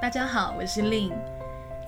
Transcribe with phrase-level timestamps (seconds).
[0.00, 1.10] 大家好，我是 Lynn。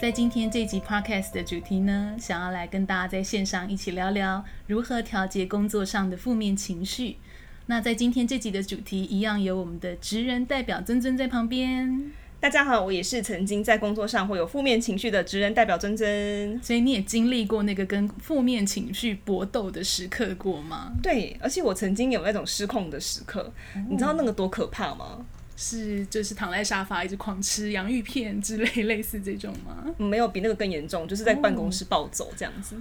[0.00, 7.18] 在今天这集 Podcast 的主题呢，想要来跟大家在线上一起聊聊如何调节工作上的负面情绪。
[7.66, 12.10] 那在今天这集的主题，一样有我们的职人代表尊尊在旁边。
[12.40, 16.58] 大家好，我也是曾经在工作上会有负面情绪的职人代表珍珍。
[16.62, 20.92] 所以你也经历过那个跟负面情绪搏斗的时刻过吗？
[21.02, 25.26] 对，而且我曾经有那种失控的时刻，哦、你知道那个多可怕吗？
[25.60, 29.84] 是，就是躺在沙发一直狂吃洋芋片之类 类似这种吗？
[29.98, 32.76] 没有，比那个更严重，就是在办公室暴走这样子。
[32.76, 32.78] 哦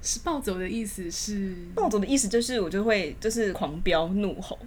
[0.00, 1.54] 是暴走的意思是？
[1.74, 4.58] 暴走的意思就是我就会就是狂飙怒吼，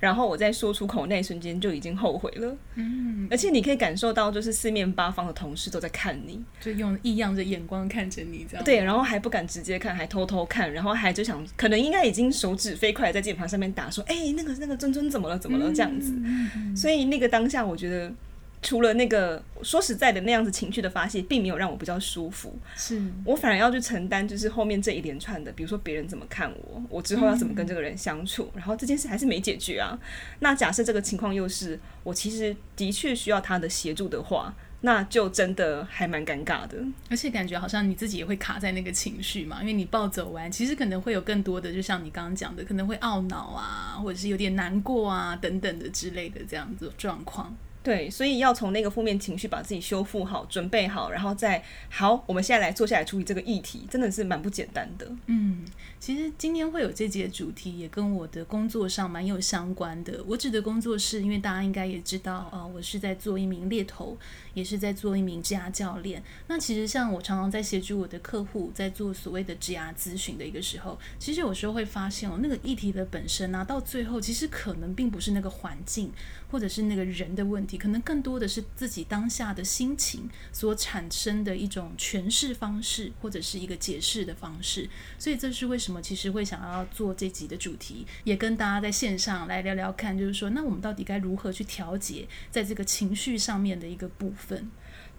[0.00, 15.72] 然后我在说出口那一瞬间就已经后悔了，嗯，而且你可以感受到就是四面八方的同事都在看你，就用异样的眼光看着你这样，对，然后还不敢直接看，还偷偷看，然后还就想可能应该已经手指飞快在键盘上面打说，哎、欸，那个那个尊尊怎么了怎么了？
[15.72, 18.12] 这样子，嗯、所以那个当下我觉得。
[18.62, 22.58] 除了那个说实在的那样子情绪的发泄，并没有让我比较舒服。
[22.76, 29.98] 是我反而要去承担，就是后面这一连串的，比如说别人怎么看我，我之后要怎么跟这个人相处，嗯、然后这件事还是没解决啊。
[30.40, 36.76] 那假设这个情况又是我其实的确需要他的协助的话，那就真的还蛮尴尬的。
[37.08, 47.56] 而且感觉好像你自己也会卡在那个情绪嘛，因为你暴走完，其实可能会有更多的，就像你刚刚讲的，可能会懊恼啊，或者是有点难过啊等等的之类的这样子状况。
[47.82, 55.10] 对，所以要从那个负面情绪把自己修复好，准备好，然后再好，我们现在来坐下来处理这个议题，真的是蛮不简单的。
[55.26, 55.64] 嗯，
[55.98, 60.22] 其实今天会有这节主题，也跟我的工作上蛮有相关的。
[60.26, 64.14] 我指的工作是，因为大家应该也知道，呃，我是在做一名猎头，
[64.52, 66.22] 也是在做一名职涯教练。
[66.48, 76.12] 那其实像我常常在协助我的客户在做所谓的职涯咨询的一个时候，其实有时候会发现哦，那个议题的本身啊，到最后其实可能并不是那个环境
[76.50, 77.78] 或者是那个人的问题。
[77.78, 84.88] 可能更多的是自己当下的心情所产生的一种诠释方式，或者是一个解释的方式。
[85.18, 94.70] 所以这是为什么其实会想要做这集的主题，也跟大家在线上来聊聊看，就是说，那我们到底该如何去调节在这个情绪上面的一个部分。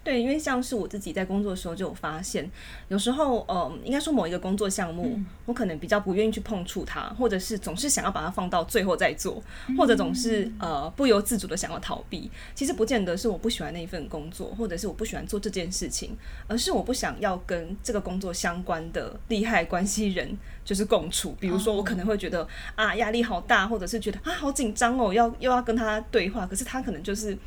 [0.03, 2.49] 对，因为像是我自己在工作的时候就有发现，
[2.87, 9.39] 有时候，呃，应该说某一个工作项目，嗯、我可能比较不愿意去碰触它，或者是总是想要把它放到最后再做，
[9.77, 12.31] 或者总是呃不由自主的想要逃避。
[12.55, 20.35] 其实不见得是我不喜欢那一份工作，或者是我不喜欢做这件事情，而是我不想要跟这个工作相关的利害关系人
[20.65, 21.35] 就是共处。
[21.39, 27.37] 比如说，我可能会觉得啊压力好大，或者是觉得啊好紧张哦，要又要跟他对话，可是他可能就是。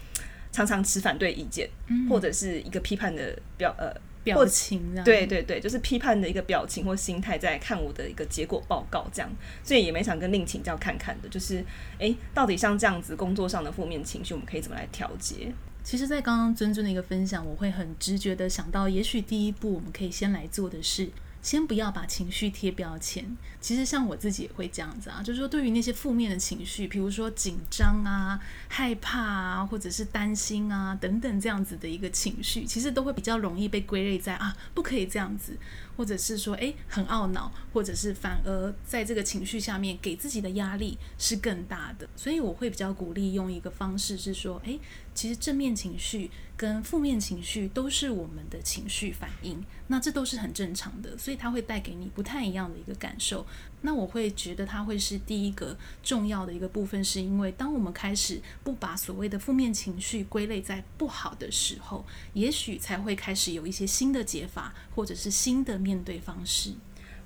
[0.54, 3.92] 常常持反对意见，嗯、或者是一个批判的表呃
[4.22, 9.28] 表情，对对对，就是批判的一个表情或心态在看我的一个结果报告这样，
[9.65, 11.59] 所以也没想跟另请教看看的，就是
[11.94, 15.53] 哎、欸，到底像这样子工作上的负面情绪，我们可以怎么来调节？
[15.82, 21.10] 其实，在刚刚尊尊的一个分享，我会很直觉的想到，也许第一步我们可以先来做的是。
[21.44, 23.37] 先不要把情绪贴标签。
[23.60, 35.56] 其实像我自己也会这样子啊，就是说对于那些负面的情绪，比如说紧张啊、害怕啊，或者是担心啊等等这样子的一个情绪，其实都会比较容易被归类在啊，不可以这样子。
[35.97, 44.78] 或者是说，诶，很懊恼，或者是反而在这个情绪下面给自己的压力是更大的，所以我会比较鼓励用一个方式是说，诶，
[45.15, 53.47] 其实正面情绪跟负面情绪都是我们的情绪反应，那这都是很正常的，所以它会带给你不太一样的一个感受。
[53.87, 62.03] 那我会觉得它会是第一个重要的一个部分，是因为当我们开始不把所谓的负面情绪归类在不好的时候，
[62.33, 66.72] 也许才会开始有一些新的解法，或者是新的面对方式。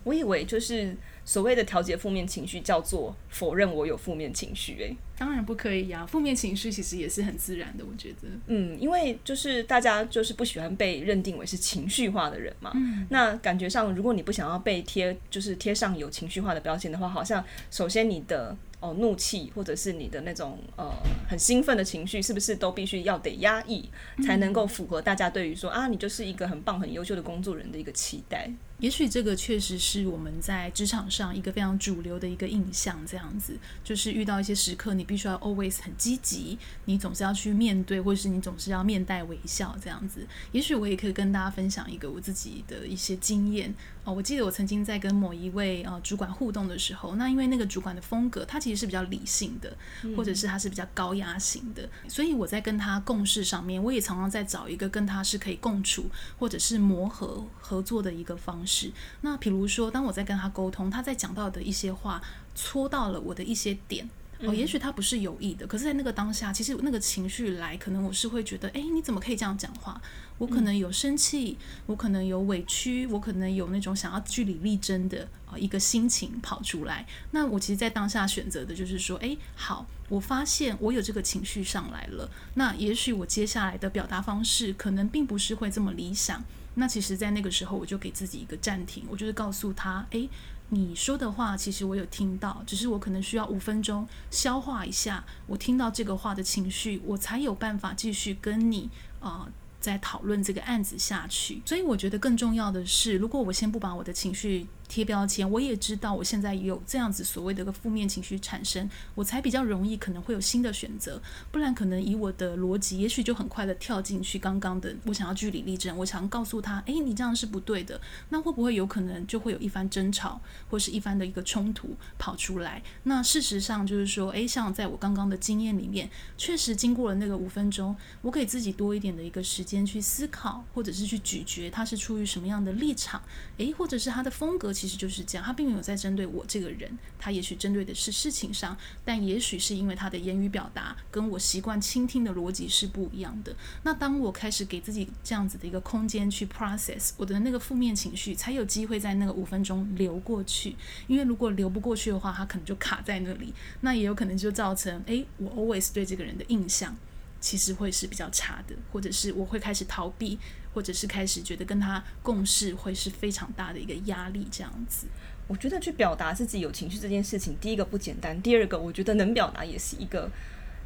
[0.02, 4.74] 我以为就是所谓的调节负面情绪，叫做否认我有负面情绪。
[4.80, 8.28] 诶，当然不可以呀，负面情绪其实也是很自然的，我觉得。
[8.46, 12.70] 嗯，因为就是大家就是不喜欢被认定为是情绪化的人嘛。
[12.74, 13.06] 嗯。
[13.10, 20.88] 那感觉上，如果你不想要被贴，就是贴上有情绪化的标签的话，好像首先你的哦怒气或者是你的那种呃
[21.28, 23.88] 很兴奋的情绪，是不是都必须要得压抑，
[24.22, 28.48] 才能够符合大家对于说啊你就是一个很棒很优秀的工作人的一个期待。
[28.78, 40.26] 也许这个确实是我们在职场上一个非常主流的一个印象，这样子就是遇到一些时刻，你必须要 always 很积极，你总是要去面对，或者是你总是要面带微笑这样子。
[40.52, 43.74] 也许我也可以跟大家分享一个我自己的一些经验
[44.04, 44.12] 哦。
[44.12, 49.76] 我记得我曾经在跟某一位呃主管互动的时候，那因为那个主管的风格，他其实是比较理性的，
[50.14, 58.92] 或者是他是比较高压型的，所以我在跟他共事上面，我也常常在找一个跟他是可以共处或者是磨合合作的一个方式。
[59.22, 62.20] 那比如说，当我在跟他沟通，他在讲到的一些话
[62.54, 64.08] 戳到了我的一些点，
[64.40, 70.00] 哦，也许他不是有意的，可是，在那个当下，其实那个情绪来，可能我是会觉得，哎，你怎么可以这样讲话？
[70.38, 77.04] 我可能有生气，我可能有委屈，我可能有那种想要据理力争的啊一个心情跑出来。
[77.32, 82.30] 那我其实，在当下选择的就是说，哎，好，我发现我有这个情绪上来了。
[82.54, 86.44] 那也许我接下来的表达方式，可能并不是会这么理想。
[86.76, 90.28] 那其实，在那个时候，我就给自己一个暂停，我就是告诉他，哎。
[90.70, 99.48] 你说的话，其实我有听到，只是我可能需要五分钟消化一下我听到这个话的情绪，我才有办法继续跟你啊。
[99.80, 111.20] 再讨论这个案子下去，所以我觉得更重要的是，如果我先不把我的情绪贴标签，我也知道我现在有这样子所谓的一个负面情绪产生，我才比较容易可能会有新的选择，
[111.50, 120.40] 不然可能以我的逻辑，也许就很快的跳进去刚刚的，我想要据理力争，我想告诉他，诶，你这样是不对的，那会不会有可能就会有一番争吵，
[120.70, 122.82] 或是一番的一个冲突跑出来？
[123.04, 129.78] 那事实上就是说，诶，像在我刚刚的经验里面，确实经过了那个五分钟，我给自己多一点的一个时间。
[129.88, 133.22] 去思考，或者是去咀嚼，他是出于什么样的立场？
[133.56, 136.88] 诶，或者是他的风格其实就是这样，他并没有在针对我这个人，
[137.18, 143.56] 他也许针对的是事情上，但也许是因为他的言语表达跟我习惯倾听的逻辑是不一样的。
[143.82, 150.76] 那当我开始给自己这样子的一个空间去 process 我的那个负面情绪，才有机会在那个五分钟流过去。
[151.08, 156.96] 因为如果流不过去的话，他可能就卡在那里，那也有可能就造成诶，我 always 对这个人的印象。
[157.40, 160.38] 其实会是比较差的，或者是我会开始逃避，
[160.74, 165.06] 或者是开始觉得跟他共事会是非常大的一个压力，这样子。
[165.46, 170.30] 我觉得去表达自己有情绪这件事情，第一个不简单，第二个我觉得能表达也是一个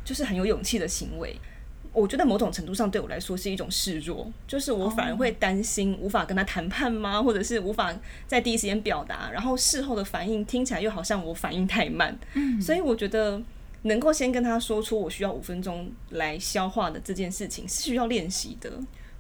[0.05, 1.35] 就是很有勇气的行为。
[1.93, 7.23] 我觉得某种程度上对我来说是一种示弱，就是我反而会担心无法跟他谈判吗？
[7.23, 7.95] 或者是无法
[8.27, 12.19] 在第一时间表达，然后事后的反应听起来又好像我反应太慢。
[12.35, 13.43] 嗯，所以我觉得。
[13.83, 18.73] 能够先跟他说出我需要五分钟来消化的这件事情是需要练习的。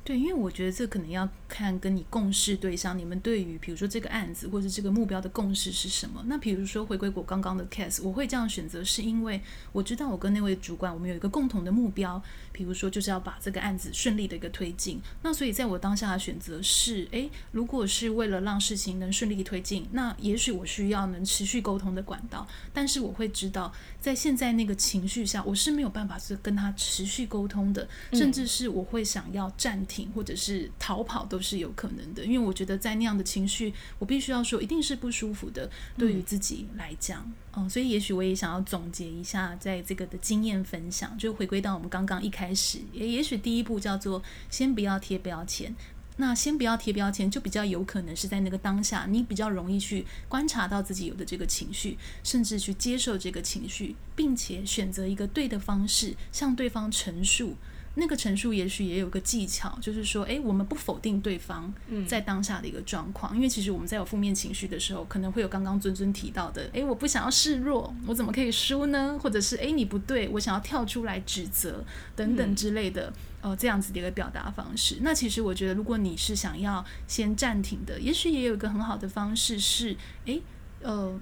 [0.04, 6.20] 对，因为我觉得这可能要看跟你共事对象，你们对于比如说这个案子或者这个目标的共识是什么？
[6.26, 9.40] 那比如说回归我刚刚的 case，我会这样选择，是因为
[9.70, 12.20] 我知道我跟那位主管我们有一个共同的目标，
[12.50, 15.00] 比如说就是要把这个案子顺利的一个推进。
[15.22, 29.91] 那所以在我当下的选择是，诶，如果是为了让事情能顺利推进，那也许我需要能持续沟通的管道，但是我会知道在现在那个情绪下，我是没有办法是跟他持续沟通的，甚至是我会想要暂停。
[30.14, 45.74] 或者是逃跑都是有可能的，因为我觉得在那样的情绪，我必须要说一定是不舒服的，对于自己来讲，嗯，所以也许我也想要总结一下，在这个的经验分享，就回归到我们刚刚一开始，也也许第一步叫做先不要贴标签，
[46.16, 57.56] 那先不要贴标签，就比较有可能是在那个当下，你比较容易去观察到自己有的这个情绪，甚至去接受这个情绪，并且选择一个对的方式向对方陈述。
[57.94, 61.72] 那个陈述也许也有个技巧，就是说，诶，我们不否定对方
[62.06, 69.18] 在当下的一个状况，嗯，因为其实我们在有负面情绪的时候，可能会有刚刚尊尊提到的，诶，我不想要示弱，我怎么可以输呢？
[69.22, 71.84] 或者是，诶，你不对，我想要跳出来指责
[72.16, 73.12] 等等之类的，
[73.42, 74.98] 呃，哦，这样子的一个表达方式。
[75.02, 80.40] 那其实我觉得，如果你是想要先暂停的，也许也有一个很好的方式是，诶，
[80.80, 81.20] 呃。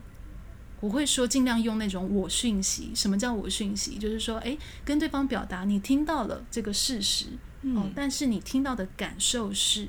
[0.81, 2.91] 我会说，尽量用那种我讯息。
[2.95, 3.99] 什么叫我讯息？
[3.99, 7.27] 就是说，诶，跟对方表达你听到了这个事实，
[7.63, 9.89] 嗯，哦，但是你听到的感受是，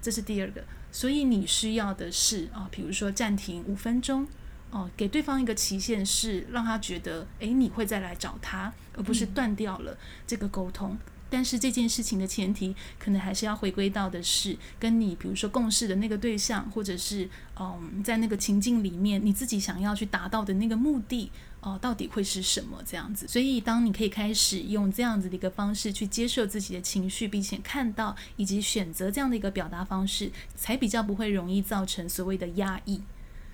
[0.00, 0.64] 这是第二个。
[0.92, 4.26] 所以你需要的是啊，哦，比如说暂停五分钟，
[4.70, 10.96] 哦，给对方一个期限，是让他觉得，诶，你会再来找他，而不是断掉了这个沟通。
[11.30, 23.28] 但是这件事情的前提，可能还是要回归到的是跟你，比如说共事的那个对象，或者是嗯，在那个情境里面，你自己想要去达到的那个目的，哦、到底会是什么这样子？
[23.28, 33.02] 所以，当你可以开始用这样子的一个方式去接受自己的情绪，并且看到以及选择这样的一个表达方式，才比较不会容易造成所谓的压抑。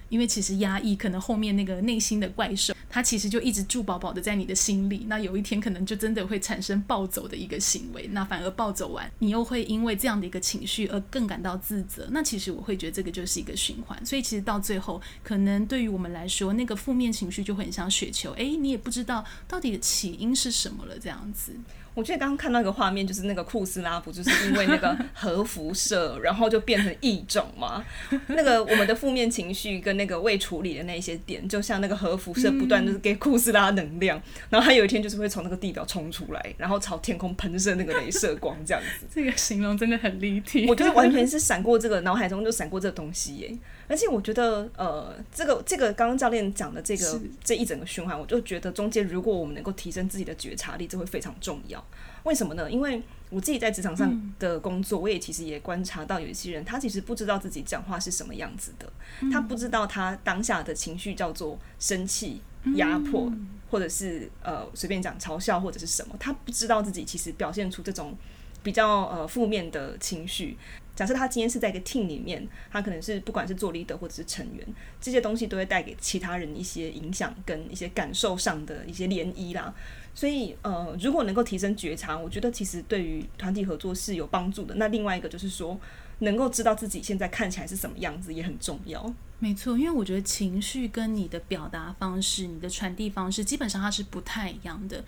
[0.09, 5.05] 因为其实压抑，可能后面那个内心的怪兽，它其实就一直住饱饱的在你的心里。
[5.09, 8.07] 那有一天可能就真的会产生暴走的一个行为。
[8.13, 12.07] 那反而暴走完，你又会因为这样的一个情绪而更感到自责。
[12.11, 14.07] 那其实我会觉得这个就是一个循环。
[14.07, 18.33] 所以其实到最后，可能对于我们来说，那个负面情绪就很像雪球。
[18.33, 21.55] 诶，你也不知道到底起因是什么了，这样子。
[21.97, 27.83] 我记得刚刚看到一个画面，就是那个库斯拉不就是因为那个核辐射，然后就变成异种嘛？
[28.27, 39.07] 那个我们的负面情绪跟那个未处理的那些点，就像那个核辐射不断的给库斯拉能量，嗯，然后他有一天就是会从那个地表冲出来，然后朝天空喷射那个镭射光，这样子。
[39.15, 40.67] 这个形容真的很立体。
[40.69, 43.57] 我觉得完全是闪过这个脑海中就闪过这个东西耶。
[43.89, 51.85] 而且我觉得，呃，这个这个刚刚教练讲的这个这一整个循环，我就觉得中间如果我们能够提升自己的觉察力，这会非常重要。
[52.25, 52.69] 为什么呢？
[52.69, 53.01] 因为
[53.31, 62.41] 我自己在职场上的工作，嗯、我也其实也观察到有一些人，他其实不知道自己讲话是什么样子的，嗯、他不知道他当下的情绪叫做生气、
[62.75, 68.17] 压迫，嗯、或者是呃随便讲嘲笑或者是什么，他不知道自己其实表现出这种
[68.65, 70.57] 比较呃负面的情绪。
[70.97, 74.67] 假设他今天是在一个 team 里面，他可能是不管是做 leader 或者是成员，
[75.01, 79.73] 这些东西都会带给其他人一些影响跟一些感受上的一些涟漪啦。
[80.15, 84.75] 所以，呃，如果能够提升觉察，我觉得其实对于团体合作是有帮助的。
[84.77, 85.79] 那另外一个就是说，
[86.21, 89.15] 能够知道自己现在看起来是什么样子也很重要。
[89.39, 95.05] 没错，因为我觉得情绪跟你的表达方式、你的传递方式，基本上它是不太一样的。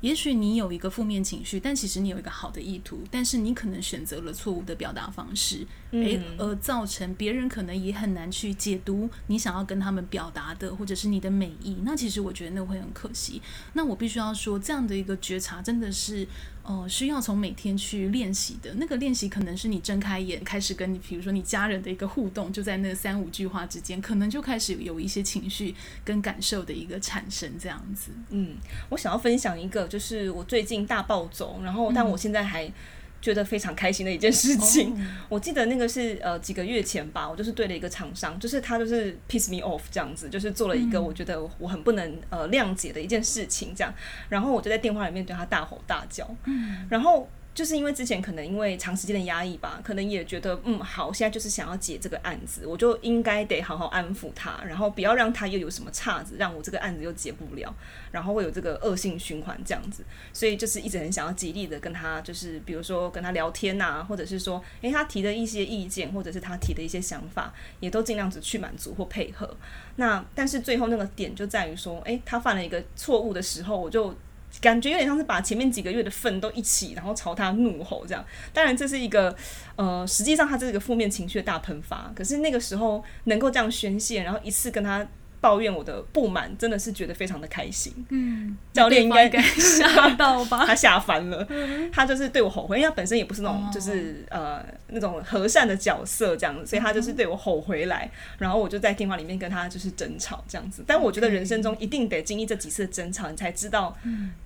[0.00, 11.76] 也许你有一个负面情绪，但其实你有一个好的意图，但是你可能选择了错误的表达方式，诶、嗯，而造成别人可能也很难去解读你想要跟他们表达的，或者是你的美意。
[11.82, 13.42] 那其实我觉得那会很可惜。
[13.74, 16.26] 那我必须要说，这样的一个觉察真的是。
[16.70, 25.74] 哦，需要从每天去练习的那个练习，可能是你睁开眼开始跟你，比如说你家人的一个互动，就在那三五句话之间，可能就开始有一些情绪
[26.04, 28.12] 跟感受的一个产生，这样子。
[28.28, 28.54] 嗯，
[28.90, 32.72] 我想要分享一个，就是我最近大暴走，然后但我现在还。
[33.20, 43.92] 觉得非常开心的一件事情，哦、 我记得那个是呃几个月前吧，我就是对了一个厂商，就是他就是 piss me off 这样子，就是做了一个我觉得我很不能呃谅解的一件事情这样，
[44.28, 47.28] 然后我就在电话里面对他大吼大叫，嗯、然后。
[47.52, 57.74] 就是因为之前可能因为长时间的压抑吧，可能也觉得嗯好，现在就是想要解这个案子，我就应该得好好安抚他，然后不要让他又有什么岔子，让我这个案子又解不了，
[58.12, 69.54] 然后会有这个恶性循环这样子，所以就是一直很想要极力的跟他，就是比如说跟他聊天呐、或者是说，诶，他提的一些意见，或者是他提的一些想法，也都尽量子去满足或配合。
[69.96, 74.14] 那但是最后那个点就在于说，诶，他犯了一个错误的时候，我就。
[74.60, 78.24] 感觉有点像是把前面几个月的愤都一起，然后朝他怒吼这样。
[78.52, 79.34] 当然，这是一个
[79.76, 82.12] 呃，实际上他这个负面情绪的大喷发。
[82.14, 85.06] 可是那个时候能够这样宣泄，然后一次跟他。
[85.40, 87.92] 抱怨我的不满，真的是觉得非常的开心。
[88.10, 90.64] 嗯，教练应该吓到吧？
[90.68, 91.46] 他吓翻了，
[91.92, 100.84] 他就是对我吼回，因为他本身也不是那种就是、哦、呃那种和善的角色这样子，所以他就是对我吼回来，嗯、然后我就在电话里面跟他就是争吵这样子。
[100.86, 103.96] 但我觉得人生中一定得经历这几次争吵，你才知道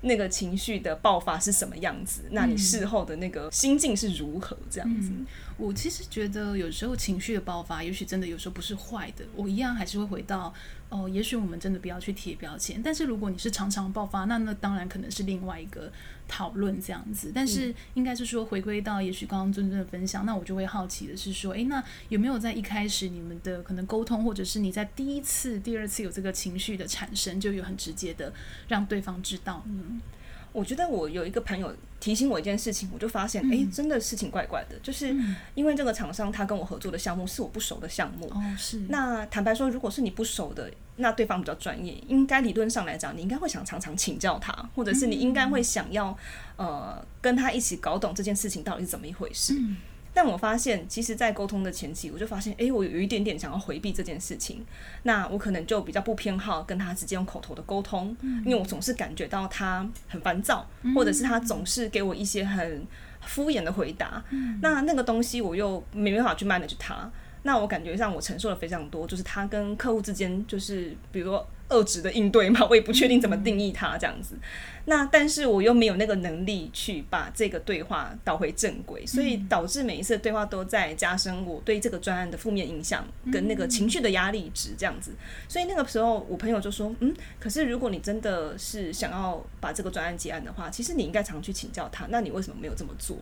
[0.02, 5.08] 那个情绪的爆发是什么样子，嗯、那你事后的那个心境是如何这样子。
[5.10, 9.24] 嗯我其实觉得有时候情绪的爆发，也许真的有时候不是坏的。
[9.36, 10.52] 我一样还是会回到
[10.90, 12.80] 哦，也许我们真的不要去贴标签。
[12.82, 15.90] 但是如果你是常常爆发，那那当然可能是另外一个
[16.28, 17.32] 讨论这样子。
[17.34, 28.32] 但是应该是说回归到也许刚刚尊尊的分享，那我就会好奇的是说，诶，那有没有在一开始你们的可能沟通，或者是你在第一次、第二次有这个情绪的产生，就有很直接的
[28.68, 29.82] 让对方知道呢？
[29.82, 30.00] 嗯
[30.54, 35.14] 我觉得我有一个朋友提醒我一件事情，我就发现，哎、嗯，真的事情怪怪的，就是
[35.56, 38.28] 因为这个厂商他跟我合作的项目是我不熟的项目。
[38.28, 38.78] 哦，是。
[38.88, 46.16] 那坦白说，如果是你不熟的，那对方比较专业，应该理论上来讲，你应该会想常常请教他，或者是你应该会想要，
[46.56, 49.54] 呃，跟他一起搞懂这件事情到底是怎么一回事。
[49.58, 49.76] 嗯
[50.14, 54.64] 但我发现，其实，在沟通的前期，我就发现，诶，我有一点点想要回避这件事情。
[55.02, 62.86] 那我可能就比较不偏好跟他直接用口头的沟通，因为我总是感觉到他很烦躁，或者是他总是给我一些很
[63.22, 64.22] 敷衍的回答。
[64.62, 67.10] 那那个东西我又没办法去 manage 他。
[67.42, 71.46] 那我感觉上我承受了非常多，就是他跟客户之间，就是比如说。
[71.70, 74.36] 恶质的应对嘛，我也不确定怎么定义它这样子。
[74.86, 83.02] 那但是我又没有那个能力去把这个对话导回正轨，所以导致每一次的对话都在加深我对这个专案的负面影响
[83.32, 85.12] 跟那个情绪的压力值这样子。
[85.48, 92.06] 所以那个时候我朋友就说：“嗯，可是如果你真的是想要把这个专案结案的话，其实你应该常去请教他。
[92.10, 93.16] 那你为什么没有这么做？”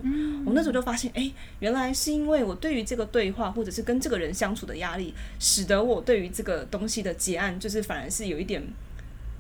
[0.45, 1.31] 我那时候就发现，哎，
[1.61, 8.63] 原来是因为我对于这个对话或者是跟这个人相处的压力，使得我对于这个东西的结案，就是反而是有一点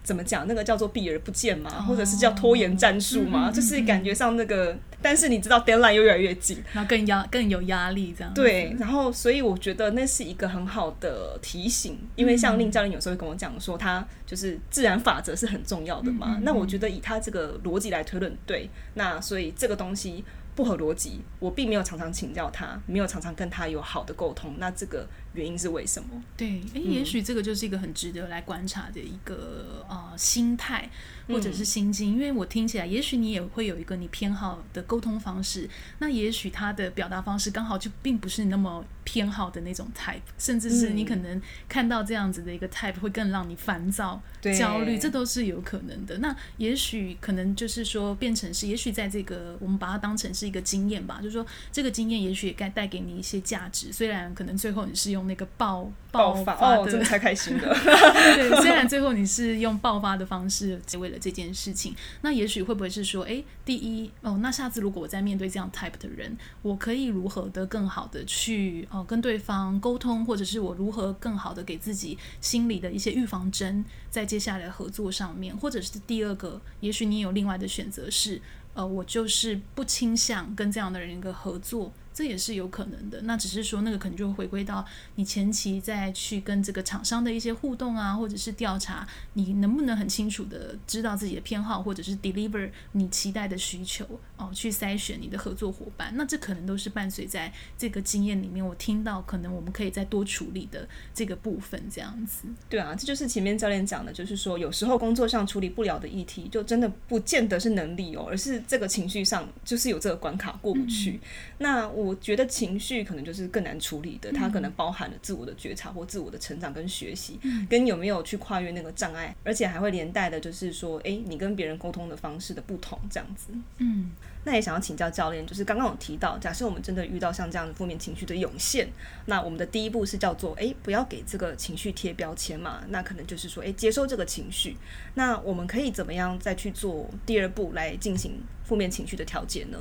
[0.04, 0.46] 怎么讲？
[0.46, 8.34] 那个叫做避而不见嘛，或者是叫拖延战术嘛，就是感觉上那个，但是你知道 deadline 又越来越近，然后更压更有压力这样。
[8.34, 16.40] 对，然后所以我觉得那是一个很好的提醒，因为像令教练有时候会跟我讲说，他就是自然法则是很重要的嘛。
[16.42, 26.08] 那我觉得以他这个逻辑来推论，对，那所以这个东西不合逻辑，我并没有常常请教他，没有常常跟他有好的沟通，那这个原因是为什么？
[26.36, 30.90] 对，诶，也许这个就是一个很值得来观察的一个呃心态
[31.26, 35.68] 或者是心境，嗯、因为我听起来，也许你也会有一个你偏好的沟通方式，
[36.00, 44.20] 那也许他的表达方式刚好就并不是那么偏好的那种 type，甚至是你可能看到这样子的一个 type 会更让你烦躁、
[44.58, 46.18] 焦虑，这都是有可能的。
[46.18, 55.22] 那也许可能就是说变成是，也许在这个我们把它当成是一个经验吧，就是说这个经验也许也该带给你一些价值，虽然可能最后你是用。
[55.22, 57.62] 那个爆爆发的，哦，真的太开心了。
[58.34, 78.42] 对，虽然最后你是用爆发的方式结尾了这件事情，那也许会不会是说，哎，第一哦，那下次如果我在面对这样 type 的人，我可以如何的更好的去哦跟对方沟通，或者是我如何更好的给自己心里的一些预防针，在接下来合作上面，或者是第二个，也许你有另外的选择是，
[78.74, 81.92] 呃，我就是不倾向跟这样的人一个合作。
[82.14, 96.12] 这也是有可能的，那只是说那个可能就会回归到你前期再去跟这个厂商的一些互动啊，或者是调查，你能不能很清楚的知道自己的偏好，或者是 deliver 你期待的需求哦，去筛选你的合作伙伴。
[96.14, 102.44] 那这可能都是伴随在这个经验里面，我听到可能我们可以再多处理的这个部分，这样子。
[102.68, 111.12] 对啊，这就是前面教练讲的，就是说有时候工作上处理不了的议题，就真的不见得是能力哦，而是这个情绪上就是有这个关卡过不去。
[111.12, 111.20] 嗯、
[111.56, 112.01] 那我。
[112.02, 123.52] 我觉得情绪可能就是更难处理的，它可能包含了自我的觉察或自我的成长跟学习，跟有没有去跨越那个障碍，而且还会连带的，就是说，诶，你跟别人沟通的方式的不同，这样子。
[123.78, 124.10] 嗯，
[124.44, 128.88] 那也想要请教教练，就是刚刚有提到，假设我们真的遇到像这样的负面情绪的涌现，
[129.26, 134.76] 那我们的第一步是叫做，诶，不要给这个情绪贴标签嘛，那可能就是说，诶，接受这个情绪，
[135.14, 139.78] 那我们可以怎么样再去做第二步来进行负面情绪的调节呢？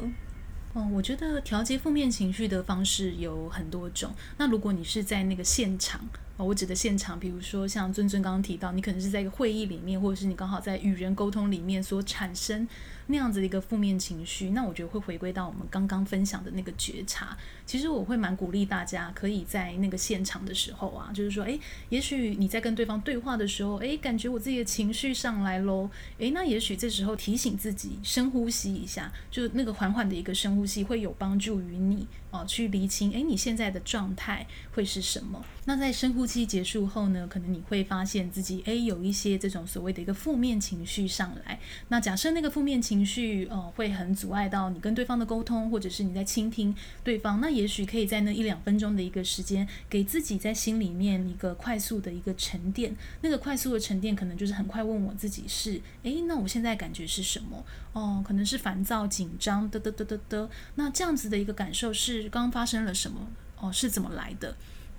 [0.74, 4.14] 哦，我觉得调节负面情绪的方式有很多种。
[4.38, 6.00] 那如果你是在那个现场，
[6.44, 12.68] 我指的现场，比如说像尊尊刚刚提到，你可能是在一个会议里面，或者是你刚好在与人沟通里面所产生。
[13.08, 17.36] 那样子的一个负面情绪，那我觉得会回归到我们刚刚分享的那个觉察。
[17.66, 35.44] 其实我会蛮鼓励大家，可以在那个现场的时候啊，就是说，诶，也许你在跟对方对话的时候，诶，感觉我自己的情绪上来喽，诶，那也许这时候提醒自己深呼吸一下，就那个缓缓的一个深呼吸，会有帮助于你哦，去厘清，诶，你现在的状态会是什么？
[35.66, 41.60] 那在深呼吸结束后呢，可能你会发现自己，诶，有一些这种所谓的一个负面情绪上来。
[41.90, 47.40] 那假设那个负面情绪情绪呃会很阻碍到你跟对方的沟通，或者是你在倾听对方。
[47.40, 52.94] 那也许可以在那一两分钟的一个时间，给自己在心里面一个快速的一个沉淀。
[53.22, 57.64] 那个快速的沉淀，可能就是很快问我自己是：诶，那我现在感觉是什么？
[57.94, 60.50] 哦，可能是烦躁、紧张，嘚嘚嘚嘚嘚。
[60.76, 63.28] 那这样子的一个感受是刚发生了什么？
[63.60, 64.56] 哦，是怎么来的？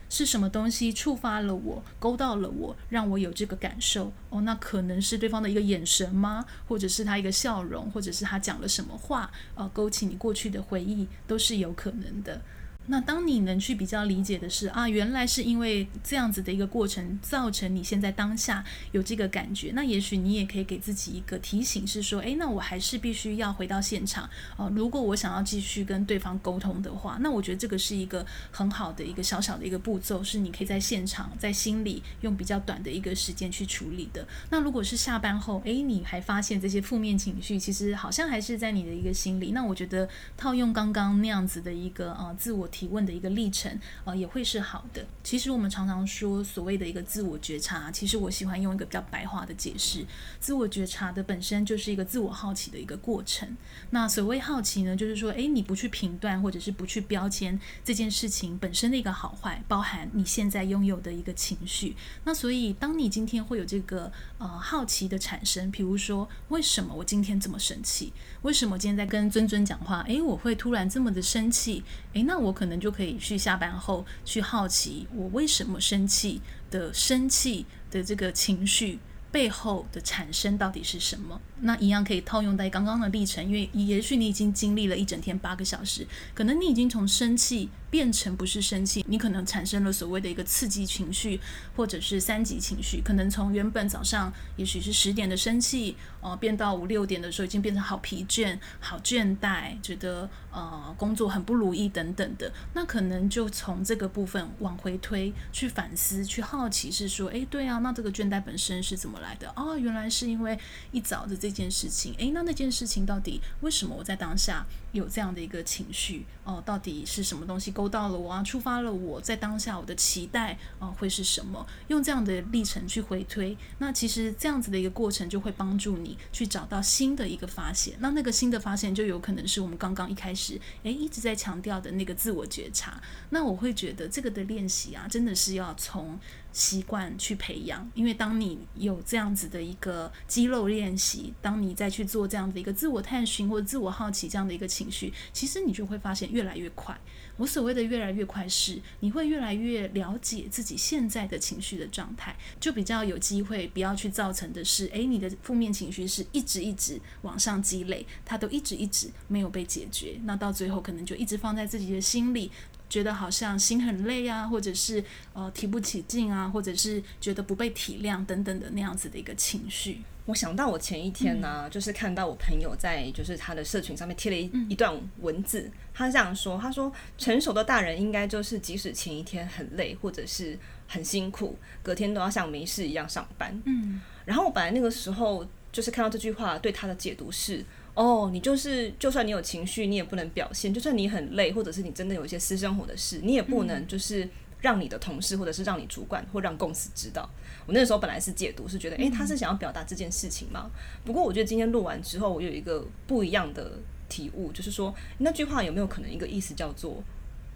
[0.09, 4.13] 是什么东西触发了我，勾到了我，让我有这个感受？
[4.29, 6.45] 哦，那可能是对方的一个眼神吗？
[6.69, 9.31] 或者是他一个笑容，或者是他讲了什么话？
[9.55, 12.43] 呃，勾起你过去的回忆，都是有可能的。
[12.87, 19.71] 那当你能去比较理解的是啊，原来是因为这样子的一个过程，造成你现在当下有这个感觉。
[19.73, 24.68] 那也许你也可以给自己一个提醒，是说，诶，那我还是必须要回到现场哦。
[24.75, 34.27] 如果我想要继续跟对方沟通的话，那我觉得这个是一个很好的一个小小的一个步骤，是你可以在现场在心里用比较短的一个时间去处理的。
[34.51, 39.53] 那如果是下班后，诶，你还发现这些负面情绪，其实好像还是在你的一个心里。
[39.53, 42.68] 那我觉得套用刚刚那样子的一个呃自我。
[42.73, 45.07] 提问的一个历程，呃，也会是好的。
[45.23, 50.05] 其实我们常常说所谓的一个自我觉察，其实我喜欢用一个比较白话的解释，
[50.41, 53.57] 自我觉察的本身就是一个自我好奇的一个过程。
[53.91, 61.95] 那所谓好奇呢，就是说，诶，你不去评断或者是不去标签这件事情本身的一个好坏，包含你现在拥有的一个情绪。
[62.25, 68.13] 那所以，当你今天会有这个呃好奇的产生，比如说，为什么我今天这么生气？
[68.43, 70.01] 为什么今天在跟尊尊讲话？
[70.09, 71.85] 诶，我会突然这么的生气？
[72.15, 79.01] 诶，那我可能就可以去下班后去好奇，我为什么生气的生气的这个情绪
[79.33, 81.40] 背后的产生到底是什么？
[81.62, 91.39] 那一样可以套用在刚刚的历程，因为也许你已经经历了一整天八个小时，可能你已经从生气变成不是生气，你可能产生了所谓的一个刺激情绪，
[91.77, 109.53] 或者是三级情绪，可能从原本早上也许是十点的生气，呃，变到五六点的时候已经变成好疲倦、好倦怠，觉得呃工作很不如意等等的，那可能就从这个部分往回推，去反思、去好奇，是说，诶，对啊，那这个倦怠本身是怎么来的？
[109.55, 110.59] 哦，原来是因为
[110.91, 111.53] 一早的这。
[111.53, 116.25] 件事情，诶，那那件事情到底为什么我在当下有这样的一个情绪？
[116.45, 121.66] 哦，到底是什么东西勾到了我啊，触发了我在当下我的期待啊、会是什么？
[121.88, 127.95] 用这样的历程去回推，那其实这样子的一个过程就会帮助你去找到新的一个发现。
[127.99, 133.03] 那那个新的发现就有可能是我们刚刚一开始诶一直在强调的那个自我觉察。
[133.31, 136.16] 那我会觉得这个的练习啊，真的是要从
[136.53, 146.97] 习惯去培养，因为当你有这样子的一个肌肉练习，当你再去做这样的一个自我探寻或者自我好奇这样的一个情绪，其实你就会发现越来越快。
[147.37, 162.51] 我所谓的越来越快是，你会越来越了解自己现在的情绪的状态，就比较有机会不要去造成的是，诶，你的负面情绪是一直一直往上积累，它都一直一直没有被解决，那到最后可能就一直放在自己的心里。
[162.93, 165.03] 觉得好像心很累啊，或者是
[165.33, 170.03] 呃提不起劲啊，或者是觉得不被体谅等等的那样子的一个情绪。
[170.27, 183.59] 我想到我前一天呢、啊，嗯、就是看到我朋友在就是他的社群上面贴了一、嗯、一段文字，他这样说：他说成熟的大人应该就是即使前一天很累或者是很辛苦，隔天都要像没事一样上班。
[183.65, 187.65] 嗯，然后我本来那个时候就是看到这句话，对他的解读是。
[187.95, 194.27] 哦，你就是，就算你有情绪，你也不能表现；就算你很累，或者是你真的有一些私生活的事，你也不能就是
[194.61, 197.29] 让你的同事，或者是让你主管，或让公司知道。
[197.67, 200.71] 我那个时候本来是解读，是觉得，诶，他是想要表达这件事情吗？
[201.05, 203.79] 不过我觉得今天录完之后，我有一个不一样的
[204.09, 207.03] 体悟，就是说那句话有没有可能一个意思叫做，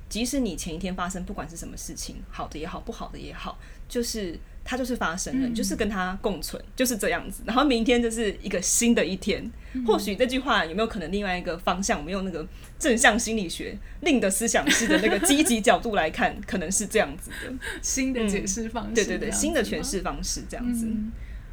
[0.09, 4.39] 即使你前一天发生不管是什么事情，好的也好，不好的也好，就是。
[4.69, 7.45] 它就是发生了，嗯、就是跟它共存，就是这样子。
[7.47, 9.49] 然后明天就是一个新的一天。
[9.75, 11.97] 嗯、或许这句话有没有可能另外一个方向？
[11.97, 12.45] 我们用那个
[12.77, 18.95] 正向心理学另的思想式的那个积极角度来看，可能是这样子的新的解释方式。
[18.97, 20.89] 对对对，新的诠释方式这样子。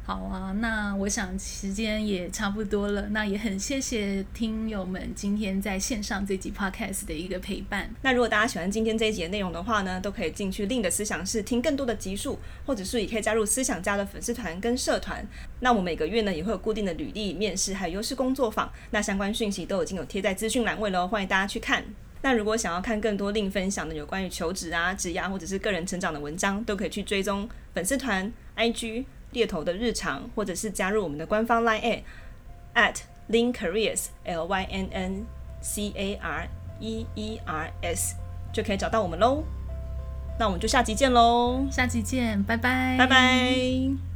[0.06, 7.88] 好啊，那我想时间也差不多了，那也很谢谢听友们今天在线上这集 podcast 的一个陪伴。
[8.02, 15.26] 那如果大家喜欢今天这一集的内容的话呢，都可以进去另的思想室听更多的集数，或者是也可以加入思想家的粉丝团跟社团。
[15.60, 21.82] 那我每个月呢也会有固定的履历、面试还有优势工作坊，那相关讯息都已经有贴在资讯栏位了，欢迎大家去看。
[22.20, 29.06] 那如果想要看更多另分享的有关于求职啊、职涯或者是个人成长的文章，都可以去追踪粉丝团 IG。
[29.34, 32.02] 猎头的日常，或者是加入我们的官方 Line
[32.74, 32.96] at
[33.28, 35.26] Lynn Careers L Y N N
[35.60, 36.48] C A R
[36.80, 38.14] E E R S，
[38.52, 39.44] 就可以找到我们喽。
[40.38, 41.66] 那我们就下集见喽！
[41.70, 44.13] 下集见，拜拜，拜拜。